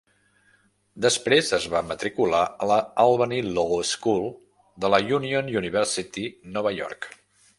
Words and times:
Després 1.05 1.51
es 1.57 1.67
va 1.73 1.81
matricular 1.89 2.39
a 2.65 2.69
la 2.71 2.79
Albany 3.03 3.35
Law 3.59 3.75
School 3.91 4.25
de 4.85 4.93
la 4.95 5.01
Union 5.21 5.55
University, 5.61 6.27
Nova 6.57 6.75
York. 6.81 7.11